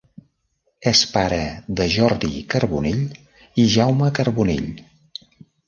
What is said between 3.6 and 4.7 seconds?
i Jaume Carbonell.